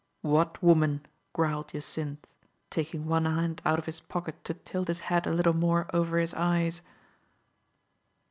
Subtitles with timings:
[0.37, 2.25] "What woman?" growled Jacynth,
[2.71, 6.17] taking one hand out of his pocket to tilt his hat a little more over
[6.17, 6.81] his eyes.